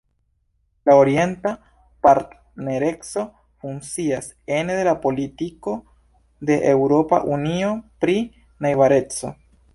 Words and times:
La 0.89 0.93
Orienta 0.99 1.51
Partnereco 2.07 3.25
funkcias 3.65 4.31
ene 4.61 4.73
de 4.79 4.87
la 4.89 4.95
Politiko 5.05 5.75
de 6.51 6.59
Eŭropa 6.73 7.23
Unio 7.37 7.71
pri 8.05 8.19
Najbareco. 8.67 9.35